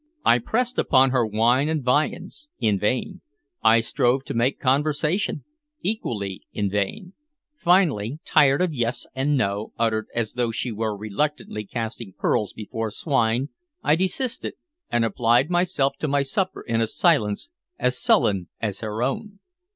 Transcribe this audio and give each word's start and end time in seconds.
I 0.25 0.39
pressed 0.39 0.79
upon 0.79 1.11
her 1.11 1.23
wine 1.27 1.69
and 1.69 1.83
viands, 1.83 2.47
in 2.59 2.79
vain; 2.79 3.21
I 3.61 3.81
strove 3.81 4.23
to 4.25 4.33
make 4.33 4.59
conversation, 4.59 5.43
equally 5.81 6.41
in 6.51 6.71
vain. 6.71 7.13
Finally, 7.59 8.17
tired 8.25 8.63
of 8.63 8.73
"yes" 8.73 9.05
and 9.13 9.37
"no" 9.37 9.73
uttered 9.77 10.07
as 10.15 10.33
though 10.33 10.49
she 10.51 10.71
were 10.71 10.97
reluctantly 10.97 11.65
casting 11.67 12.13
pearls 12.17 12.51
before 12.51 12.89
swine, 12.89 13.49
I 13.83 13.93
desisted, 13.95 14.55
and 14.89 15.05
applied 15.05 15.51
myself 15.51 15.97
to 15.99 16.07
my 16.07 16.23
supper 16.23 16.61
in 16.63 16.81
a 16.81 16.87
silence 16.87 17.51
as 17.77 17.95
sullen 18.01 18.49
as 18.59 18.79
her 18.79 19.03
own. 19.03 19.37